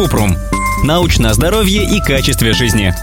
Купрум. 0.00 0.34
Научное 0.82 1.34
здоровье 1.34 1.84
и 1.84 2.00
качестве 2.00 2.54
жизни. 2.54 2.94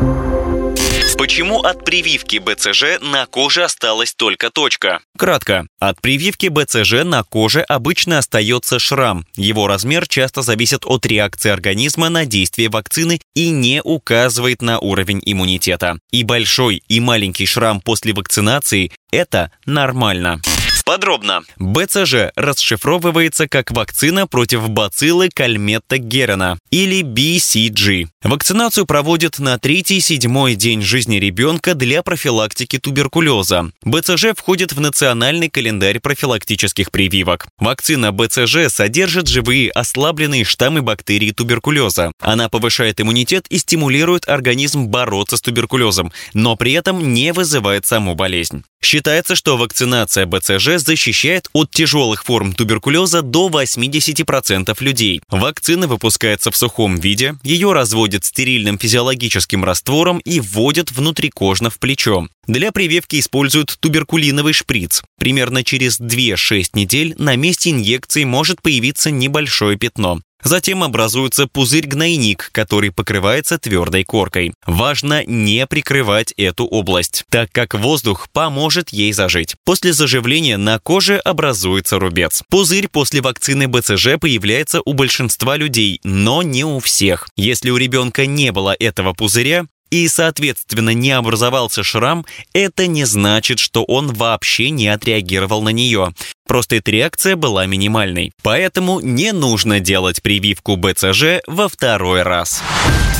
Почему 1.15 1.59
от 1.59 1.85
прививки 1.85 2.37
БЦЖ 2.39 2.99
на 3.01 3.27
коже 3.27 3.65
осталась 3.65 4.15
только 4.15 4.49
точка? 4.49 5.01
Кратко. 5.15 5.67
От 5.79 6.01
прививки 6.01 6.47
БЦЖ 6.47 7.03
на 7.03 7.21
коже 7.21 7.61
обычно 7.61 8.17
остается 8.17 8.79
шрам. 8.79 9.27
Его 9.35 9.67
размер 9.67 10.07
часто 10.07 10.41
зависит 10.41 10.87
от 10.87 11.05
реакции 11.05 11.51
организма 11.51 12.09
на 12.09 12.25
действие 12.25 12.69
вакцины 12.69 13.21
и 13.35 13.51
не 13.51 13.79
указывает 13.83 14.63
на 14.63 14.79
уровень 14.79 15.21
иммунитета. 15.23 15.99
И 16.09 16.23
большой, 16.23 16.81
и 16.87 16.99
маленький 16.99 17.45
шрам 17.45 17.79
после 17.79 18.13
вакцинации– 18.13 18.91
это 19.11 19.51
нормально. 19.67 20.41
Подробно. 20.87 21.41
БЦЖ 21.59 22.31
расшифровывается 22.37 23.49
как 23.49 23.71
вакцина 23.71 24.25
против 24.25 24.69
бациллы 24.69 25.27
Кальметта 25.27 25.97
Герена 25.97 26.57
или 26.71 27.01
BCG. 27.01 28.07
Вакцинацию 28.23 28.85
проводят 28.85 29.37
на 29.37 29.59
третий-седьмой 29.59 30.55
день 30.55 30.81
жизни 30.81 31.17
ребенка 31.17 31.75
для 31.75 32.03
профилактики 32.03 32.79
туберкулеза. 32.79 33.69
БЦЖ 33.83 34.27
входит 34.33 34.71
в 34.71 34.79
национальный 34.79 35.49
календарь 35.49 35.99
профилактических 35.99 36.89
прививок. 36.89 37.47
Вакцина 37.59 38.13
БЦЖ 38.13 38.69
содержит 38.69 39.27
живые 39.27 39.71
ослабленные 39.71 40.45
штаммы 40.45 40.83
бактерий 40.83 41.33
туберкулеза. 41.33 42.13
Она 42.21 42.47
повышает 42.47 43.01
иммунитет 43.01 43.45
и 43.49 43.57
стимулирует 43.57 44.29
организм 44.29 44.85
бороться 44.85 45.35
с 45.35 45.41
туберкулезом, 45.41 46.13
но 46.33 46.55
при 46.55 46.71
этом 46.71 47.13
не 47.13 47.33
вызывает 47.33 47.85
саму 47.85 48.15
болезнь. 48.15 48.63
Считается, 48.81 49.35
что 49.35 49.57
вакцинация 49.57 50.25
БЦЖ 50.25 50.76
защищает 50.79 51.49
от 51.53 51.71
тяжелых 51.71 52.23
форм 52.23 52.53
туберкулеза 52.53 53.21
до 53.21 53.49
80% 53.49 54.75
людей. 54.81 55.21
Вакцина 55.29 55.87
выпускается 55.87 56.51
в 56.51 56.57
сухом 56.57 56.97
виде, 56.97 57.35
ее 57.43 57.73
разводят 57.73 58.25
стерильным 58.25 58.77
физиологическим 58.77 59.63
раствором 59.63 60.19
и 60.19 60.39
вводят 60.39 60.91
внутрикожно 60.91 61.69
в 61.69 61.79
плечо. 61.79 62.27
Для 62.47 62.71
прививки 62.71 63.19
используют 63.19 63.77
туберкулиновый 63.79 64.53
шприц. 64.53 65.03
Примерно 65.19 65.63
через 65.63 65.99
2-6 65.99 66.69
недель 66.73 67.13
на 67.17 67.35
месте 67.35 67.71
инъекции 67.71 68.23
может 68.23 68.61
появиться 68.61 69.11
небольшое 69.11 69.77
пятно. 69.77 70.21
Затем 70.43 70.83
образуется 70.83 71.47
пузырь-гнойник, 71.47 72.49
который 72.51 72.91
покрывается 72.91 73.57
твердой 73.57 74.03
коркой. 74.03 74.53
Важно 74.65 75.25
не 75.25 75.65
прикрывать 75.67 76.33
эту 76.37 76.65
область, 76.65 77.25
так 77.29 77.51
как 77.51 77.73
воздух 77.73 78.29
поможет 78.31 78.89
ей 78.89 79.11
зажить. 79.13 79.55
После 79.65 79.93
заживления 79.93 80.57
на 80.57 80.79
коже 80.79 81.17
образуется 81.17 81.99
рубец. 81.99 82.43
Пузырь 82.49 82.87
после 82.87 83.21
вакцины 83.21 83.67
БЦЖ 83.67 84.19
появляется 84.19 84.81
у 84.85 84.93
большинства 84.93 85.57
людей, 85.57 85.99
но 86.03 86.43
не 86.43 86.63
у 86.63 86.79
всех. 86.79 87.27
Если 87.35 87.69
у 87.69 87.77
ребенка 87.77 88.25
не 88.25 88.51
было 88.51 88.75
этого 88.77 89.13
пузыря, 89.13 89.65
и, 89.89 90.07
соответственно, 90.07 90.91
не 90.91 91.11
образовался 91.11 91.83
шрам, 91.83 92.25
это 92.53 92.87
не 92.87 93.05
значит, 93.05 93.59
что 93.59 93.83
он 93.83 94.13
вообще 94.13 94.69
не 94.69 94.87
отреагировал 94.87 95.61
на 95.61 95.69
нее. 95.69 96.13
Просто 96.47 96.77
эта 96.77 96.91
реакция 96.91 97.35
была 97.35 97.65
минимальной. 97.65 98.31
Поэтому 98.41 98.99
не 98.99 99.33
нужно 99.33 99.79
делать 99.79 100.21
прививку 100.21 100.75
БЦЖ 100.75 101.41
во 101.47 101.67
второй 101.67 102.23
раз. 102.23 102.61